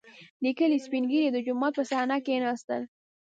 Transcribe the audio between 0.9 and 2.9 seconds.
ږیري د جومات په صحنه کښېناستل.